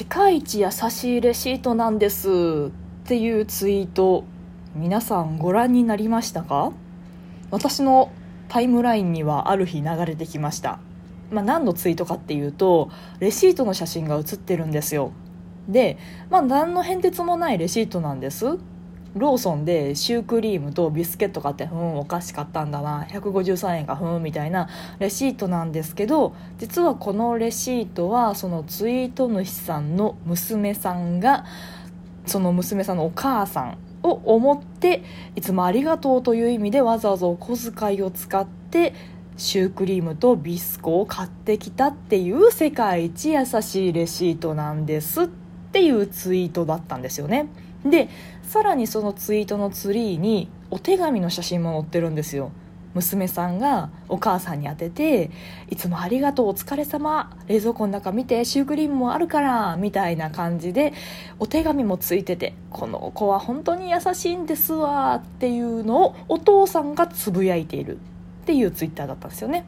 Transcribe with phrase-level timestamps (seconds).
[0.00, 2.32] 世界一優しいレシートなんですっ
[3.04, 4.24] ていうツイート
[4.74, 6.72] 皆さんご覧になりましたか？
[7.50, 8.10] 私の
[8.48, 10.78] タイムラインにはある日流れてきました、
[11.30, 15.12] まあ、何のツイートかっていうとレシートの写真が写ってるんですよ。
[15.68, 15.98] で、
[16.30, 18.56] まあ、何の変哲もないレシートなんです。
[19.14, 24.68] ローソンでシュークリームとビスケット買ってふんお菓子買ったんだな153円かふんみたいな
[25.00, 31.44] レシートなんですけど実はこのレシートはそのツイート主さんの娘さんが
[32.26, 35.02] その娘さんのお母さんを思って
[35.34, 38.94] いつもありがとうという意味でわざわざお小遣いを使って
[39.36, 47.48] シュークリームとビスコを買ってきたっていう世界一優しいレシートなんですっていうツイートだったんですよね。
[47.84, 48.08] で
[48.42, 52.50] さらにそのツイートのツリーにお手紙の写真も載ってるんですよ。
[52.92, 55.30] 娘さんがお母さんに宛てて
[55.70, 57.30] 「いつもありがとうお疲れ様。
[57.46, 60.92] 冷蔵庫の中見てシュークリームもあるから」みたいな感じで
[61.38, 67.98] お手紙もついてて「この子は本当に優しいんですわ」っていうのをお父さんがつぶやいている。
[68.42, 69.64] っていうツイッターだったんですよね。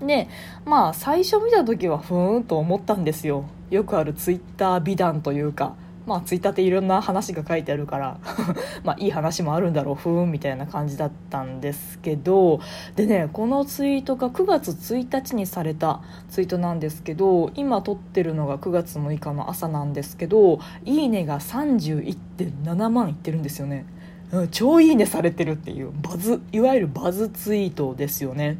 [0.00, 0.28] で
[0.64, 3.44] まあ最初見た時はふーんと思ったんですよ。
[3.70, 5.74] よくあるツイッター美談というか。
[6.06, 8.18] まあツイッターっていろんな話が書いてあるから
[8.84, 12.60] まあいい話もあるんだろうふーんみたいな感じだったんですけど
[12.96, 16.00] でねこのツイートが9月1日にされた
[16.30, 23.86] ツイートなんですけど今撮ってるのが9月6日の朝なんですけどいいねが31.7万いってるんですよね、
[24.32, 28.58] うん、超いいねされてるっていうバズいわゆるバズツイートですよね。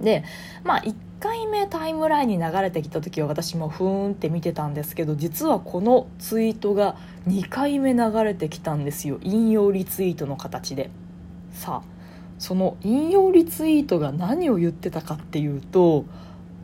[0.00, 0.24] で
[0.62, 9.18] まあ1回目タイムラインに流れてきた時は私もふーんって見てたんですけど実はこのツイートが2回目流れてきたんですよ。
[9.22, 10.90] 引用リツイートの形で。
[11.52, 11.96] さあ
[12.38, 16.04] その引用リツイートが何を言ってたかっていうと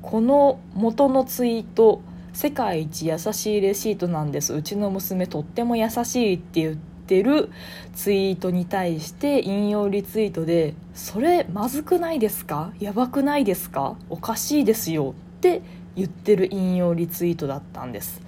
[0.02, 2.02] この元のツイート
[2.34, 4.54] 世界一優しいレシートなんです。
[4.54, 7.50] うちの娘とっても優しいって言ってってる
[7.94, 12.72] ツイートに対して引用リツイートで「それまずくないですか？
[12.78, 13.96] やばくないですか？
[14.08, 15.62] おかしいですよ」って
[15.96, 18.22] 言ってる引用リツイートだったんです。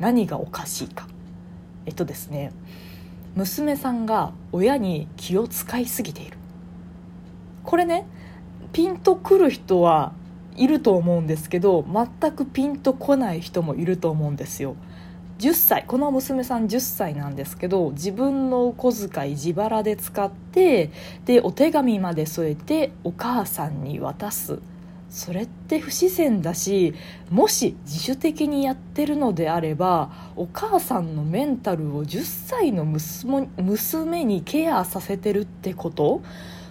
[0.00, 1.06] 何がおかしいか。
[1.86, 2.52] えっとですね
[3.36, 6.36] 娘さんが親に気を使いすぎている。
[7.62, 8.06] これね
[8.72, 10.12] ピンとくる人は
[10.56, 11.86] いると思うんですけど
[12.20, 14.74] 全くピンとこない人もいると思うんですよ。
[15.40, 20.90] 10歳この娘さん10歳なんですけど自分のお小遣い自腹で使って
[21.24, 24.58] でお手紙まで添えてお母さんに渡す
[25.08, 26.94] それって不自然だし
[27.30, 36.20] もし自主的にやってるのであればお母さんのメンタルを10歳の娘にケアさせてるってこと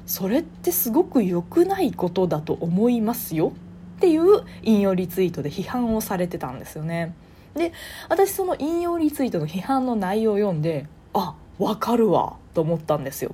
[0.06, 3.52] それってすごく良くないことだと思いますよ
[3.98, 7.14] っていう引用リツイートで批判をされてたんですよね。
[7.56, 7.74] で
[8.08, 13.34] 私その引用リツイートの批判の内容を読んであわかるわと思ったんですよ。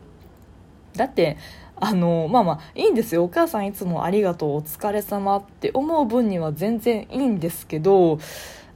[0.96, 1.38] だって
[1.78, 3.24] あのまあまあいいんですよ。
[3.24, 8.20] お母さんいつもありがとうお疲れ様って思う分には全然いいんですけど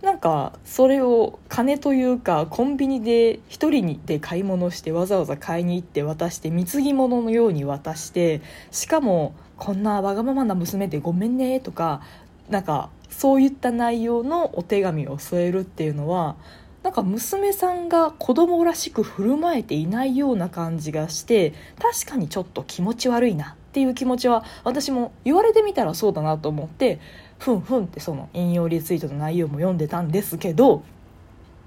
[0.02, 12.02] なんかそれを金というかコンビニで1人で買い物してわざわざ買いに行って渡して貢ぎ物のように渡してしかもこんなわがままな娘でごめんねとか
[12.50, 16.36] なんかそういった内容のお手紙を添えるっていうのは
[16.84, 27.00] なんか娘さんが子供らしく振る舞えていないような感じがして確かにちょっと気持ち悪いなっていう気持ちは私も言われてみたらそうだなと思って
[27.38, 30.84] ふんふんってその引用リツイートの内容も読んでたんですけど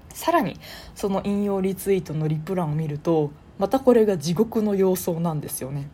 [0.09, 0.59] さらに
[0.95, 5.87] その引用リツイートのリプランを見るとまたこれが地獄の様相なんですよね。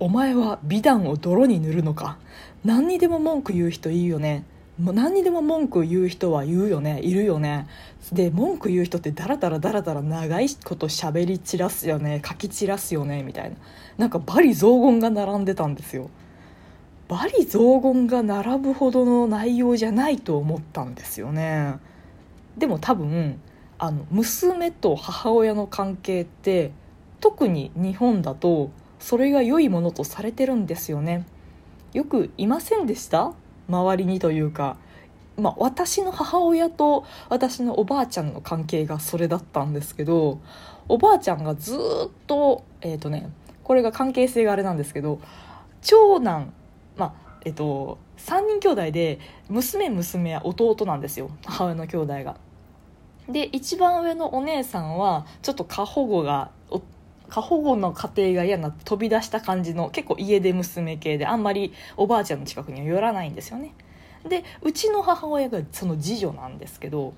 [0.00, 2.18] お前は美談を泥に塗るのか？
[2.64, 4.44] 何にでも文句言う人いいよね。
[4.78, 7.00] もう何にでも文句言う人は言うよね。
[7.00, 7.68] いるよね。
[8.12, 12.20] で文句言う人ってダラダラダラダラ長いこと喋り散らすよね。
[12.26, 13.22] 書き散らすよね。
[13.22, 13.56] みたいな。
[13.96, 16.10] なんか罵詈雑言が並んでたんですよ。
[17.08, 21.76] 罵詈雑言が並ぶほどの内容じゃないと思ったんですよね。
[22.58, 23.40] でも多分
[23.78, 26.72] あの娘と母親の関係って
[27.20, 28.70] 特に日本だと
[29.04, 31.26] それが良いものとされてるんですよね。
[31.92, 33.34] よくいませんでした？
[33.68, 34.78] 周りにというか、
[35.36, 40.40] まあ、私の母親と私のおばあちゃんの関係がそれだったんですけど
[40.88, 41.78] おばあちゃんがずっ
[42.26, 43.28] とえっ、ー、とね
[43.62, 45.20] これが関係性があれなんですけど
[45.82, 46.54] 長男
[46.96, 49.18] まあえっ、ー、と3人兄弟で
[49.50, 51.30] 娘娘は弟なんですよ。
[51.44, 52.36] 母親の兄弟が。
[53.28, 56.50] で一番上のお姉さんはちょっと過保護が
[57.34, 63.74] 過保護の家庭が嫌な飛び出した感じの結構家出娘系であんまりおばあちゃんの近くには寄らないんですよね。
[64.28, 67.12] でうちの母親がその次女なんですけど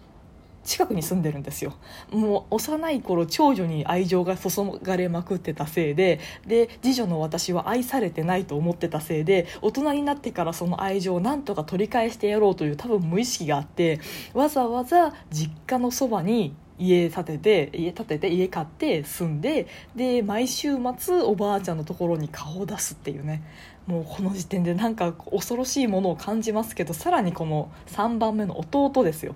[0.64, 1.74] 近くに住んでるんですよ。
[2.10, 4.50] もう幼い頃長女に愛情が注
[4.82, 14.00] がれまくってたせいでで次女の私は愛されてないと思ってたせいで大人になってからその愛情をなんとか取り返してやろうという多分無意識があって
[14.32, 23.42] わざわざ実家のそばに家建てて家建てて家買って住んでで毎週末おばあちゃんのところに顔を出すっていうね。
[23.86, 29.34] もうこの時点でなんか恐ろしいものを感じますけどさらにこの3番目の弟ですよ。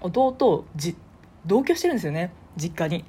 [0.00, 0.96] 弟じ
[1.46, 2.32] 同居してるんですよね。
[2.56, 3.04] 実家に。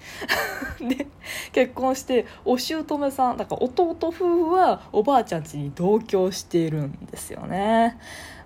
[0.88, 1.08] で
[1.52, 7.98] 結婚してお姑さんだから弟夫婦はおばあちゃん家に同居しているんですよね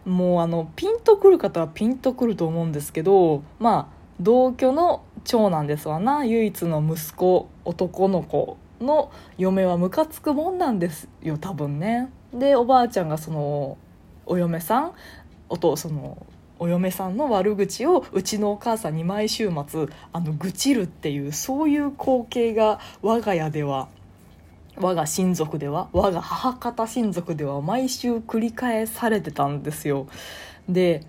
[0.06, 6.26] もうあのピンとくる方はピンとくると思うんですけどまあ同居の長男ですわな。
[6.26, 12.10] 唯一の息子男の子の嫁はムカつくもんなんですよ多分ね。
[12.34, 13.78] でおばあちゃんがその
[14.26, 14.92] お嫁さん
[15.50, 16.26] おとその
[16.58, 23.90] お嫁さんの悪口をうちのお母さんに毎週末あの愚痴るっていうそういう光景が我が家では
[24.78, 30.08] 我が親族では我が母方親族では毎週繰り返されてたんですよ。
[30.68, 31.04] で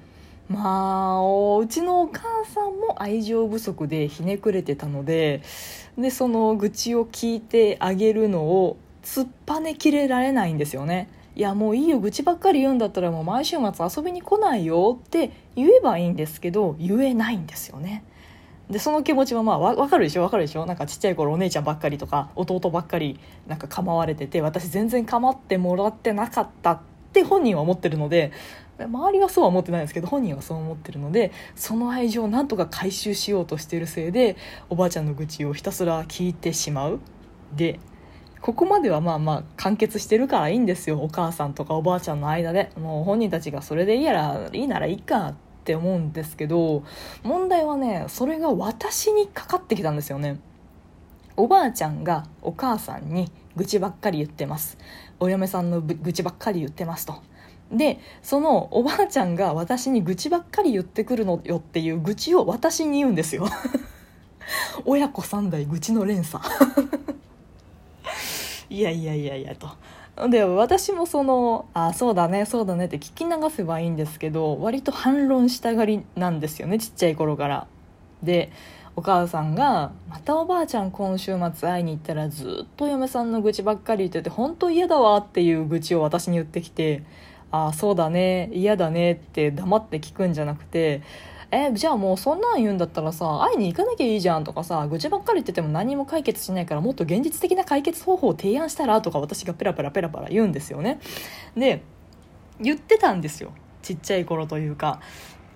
[0.48, 5.42] まあうちのお母さんも愛情不足でひねくれてたので
[5.98, 11.08] でその愚痴を聞いてあげるのを突っぱねきれられないんですよね。
[11.34, 18.04] いやもういいよ愚痴ばっかり言うんだったらもう毎週末遊びに来ないよって言えばいいんですけど言えないんですよね。
[18.70, 20.22] でその気持ちはまあわかるでしょ？
[20.22, 20.64] わかるでしょ？
[20.64, 26.80] なんかちっちゃい頃お姉ちゃんばっかりとか弟ばっかりなんか構われてて私全然構ってもらってなかったっ
[27.12, 28.32] て本人は思ってるので
[28.78, 34.36] 周りはそうは思ってないんですけど本人はそう思ってるのでその愛情をなんとか回収しようとしてるせいで
[34.68, 37.00] おばあちゃんの愚痴をひたすら聞いてしまう。
[37.54, 37.80] で
[38.42, 41.00] ここまではまあまあ完結してるからいいんですよ。
[41.00, 42.70] お母さんとかおばあちゃんの間で。
[42.76, 45.34] もう本人たちがそれでいいやらいいならいいかっ
[45.64, 46.84] て思うんですけど
[47.24, 50.38] 問題はねそれが私にかかってきたんですよね。
[51.36, 54.78] おばあちゃんがお母さんに愚痴ばっかり言ってます。
[55.18, 57.22] お嫁さんの愚痴ばっかり言ってますと。
[57.72, 63.46] でそのおばあちゃんが私に愚痴ばっかり言ってくるのよっていう愚痴を私に言うんですよ。
[64.84, 66.44] 親子3代愚痴の連鎖。
[68.70, 69.68] いやいやいやいやと。
[70.28, 77.66] で私もそのあそうだねそうだねって聞き流せばいいんですけど割と反論したがりなんですよねちっちゃい頃から。
[78.22, 78.50] で
[78.98, 87.02] お母さんが「またおばあちゃん今週末会いに行ったらずっと嫁さんの愚痴ばっかり言ってて本当嫌だわ」っていう愚痴を私に言ってきて
[87.56, 91.02] 「ああそうだね嫌だね」って黙って聞くんじゃなくて
[91.50, 100.98] えじゃあもうそんなん言うんだったらさ会いに行かなきゃいいじゃんとかさ愚痴ばっかり言ってても何も解決しないからもっと現実的な解決方法を提案したらとか私がペラペラペラペラ言うんですよね。
[101.56, 101.82] で
[102.60, 103.52] 言ってたんですよ。
[103.82, 105.00] ちっちゃい頃というか。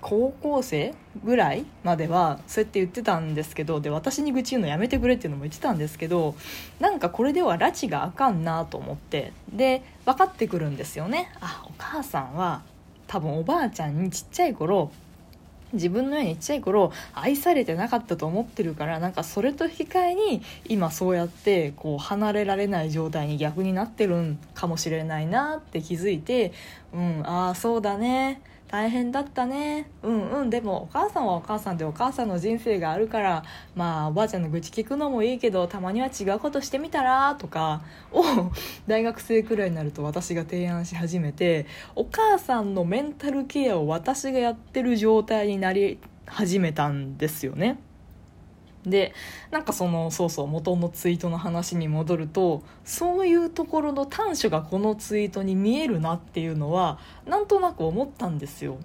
[0.01, 0.95] 高校生
[1.25, 6.35] ぐらいまではそうやって言ってたんですけどで私に愚痴言うのやめてくれっていうのも言ってたんですけど
[6.79, 11.31] なんかこれでは拉致があかんなと思ってで分かってくるんですよね。
[11.41, 12.63] あお母さんは
[13.07, 14.91] 多分おばあちゃんにちっちゃい頃
[15.73, 26.53] 自分のようにちっちゃい頃愛されてなかったと思ってるからなんかそれと引き換えに今そうやってこう離れられない状態に逆になってるんかもしれないなって気づいて
[26.93, 28.41] うんああそうだね。
[28.71, 33.43] 大変だったねうんうんでもお母さんはお母さんでお母さんの人生があるから
[33.75, 38.23] まあおばあちゃんの愚痴聞くのもいいけどたまには違うことしてみたらとかを
[38.87, 41.67] 大学生くらいになると私が提案し始めて
[41.97, 47.81] お母さんのメンタルケアを私がやってる状態になり始めたんですよね。
[48.85, 49.13] で
[49.51, 58.79] なんかそのそうそう元のツイートの話に戻るとそういうところの短所がこのツイートに見えるなっていうのはなんとなく思ったんですよ。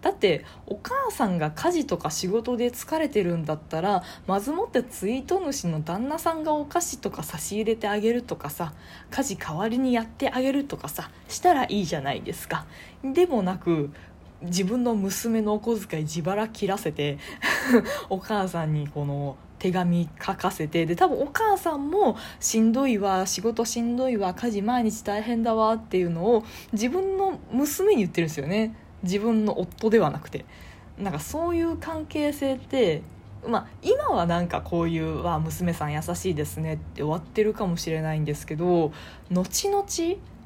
[0.00, 8.74] だってお母さんが家事とか仕事で疲れてるんだったらまずもってツイート主の旦那さんがお菓子とか差し入れてあげるとかさ
[9.10, 12.66] 家事代わりにやってあげるとかさしたらいいじゃないですか。
[13.02, 13.90] でもなく
[14.42, 17.18] 自分の娘のお小遣い自腹切らせて
[18.08, 28.74] お母さんにこの手紙書かせてで多分お母さんもしんどいわ仕事しんどいわ家事毎日大変だわっていうのを自分の娘に言ってるんですよね。
[29.02, 30.44] 自分の夫ではなくて。
[30.98, 33.02] なんかそういう関係性って
[33.46, 38.92] まあ今はなんかこういう「わ娘さん優しいですね」って終わってるかもしれないんですけど
[39.30, 39.84] 後々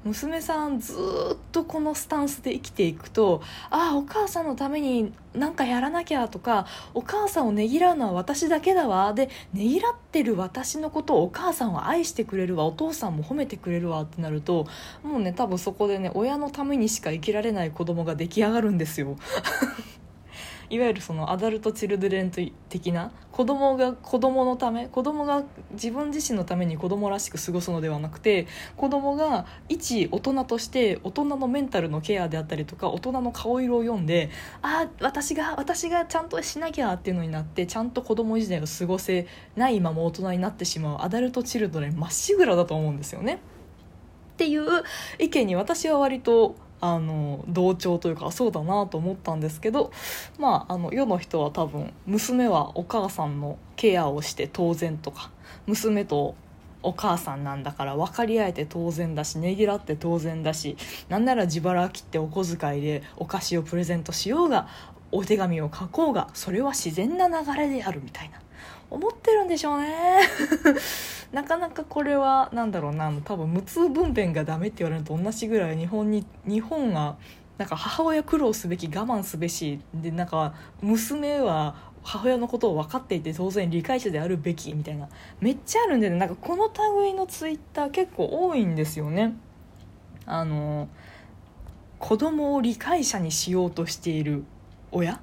[0.05, 3.41] 娘さんずっとこのスタンスで生きていくと
[3.71, 9.15] ああお母さんのために何かやらなきゃとかお母さんをねぎらうのは私だけだわ。
[9.15, 12.65] でねぎらってる私のことをお母さんは愛してくれるわ。
[12.65, 14.03] お父さんも褒めてくれるわ。
[14.03, 14.67] ってなると
[15.03, 19.17] もうね多分そこでね親のためにしか生きられない子供が出来上がるんですよ。
[20.73, 28.47] いわゆるそのアダルト・チルドレン的な子供が子供のため子供が自分自身のために子供らしく過ごすのではなくて
[28.79, 34.31] 子供が一大人として大人のメンタルのケアであったりとか大人の顔色を読んで
[34.63, 39.27] ああ私が私がちゃんとしなきゃっていうのになってちゃんと子供時代を過ごせ
[39.57, 43.41] ないまま大人になってしまうアダルト・チルドレンまっしぐらだと思うんですよね。
[44.33, 44.67] っていう
[45.19, 49.93] 意見に私は割とあの同調というかそうだなと思ったんですけど
[50.39, 55.31] まああの世の人は多分娘はお母さんのケアをして当然とか
[55.67, 56.35] 娘と
[56.83, 60.77] お母さんなんだから分かり合えて当然だしねぎらって当然だし
[61.09, 64.67] なんなら自腹切ってお小遣いでお菓子をプレゼントしようが
[65.13, 68.41] お手紙を書こうがそれは自然な流れであるみたいな。
[68.93, 70.21] 思ってるんでしょうね
[71.33, 77.17] なかなかこれは何だろうな多分無痛分娩がダメって言われると同じぐらい日本に日本が
[77.57, 85.09] なんか母親苦労すべき我慢すべしでなんか娘は母親のことを分かっていて当然理解者であるべきみたいな
[85.41, 86.71] めっちゃあるんで、ね、なんかこの
[87.01, 89.35] 類のツイッター結構多いんですよね。
[90.27, 90.89] あの
[91.99, 94.45] 子供を理解者にしようとしている
[94.91, 95.21] 親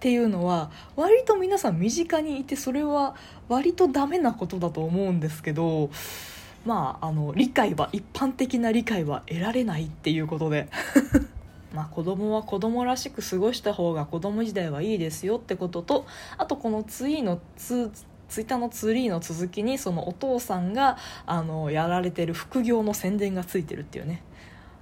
[0.00, 3.14] っていうのは割と皆さん身近にいてそれは
[3.50, 5.90] 割とダメなことだと思うんですけど
[6.64, 10.68] まああの理解は一般的な理解は得られないっていうことで。
[11.74, 16.04] まあ子供は子供らしく過ごした方が子供時代はいいですよってことと
[16.36, 17.92] あとこのツイのツ
[18.28, 24.24] ツイッターのツリーの続きにそのお父さんがあのやられてる副業の宣伝がついてるっていうね。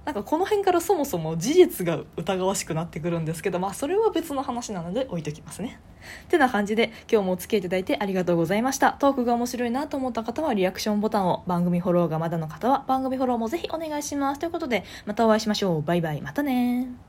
[0.05, 5.79] なんかこの辺からそもそも事実が疑わしくなってくるんですけど、まあそれは別の話なので置いときますね。
[6.25, 8.93] ってな感じで今日もお付き合いいただいてありがとうございました。
[8.93, 14.39] トークが面白いなと思った方はリアクションボタンを、番組フォローがまだの方は番組フォローもぜひお願いします。
[14.39, 15.81] ということでまたお会いしましょう。
[15.81, 16.21] バイバイ。
[16.21, 17.08] またね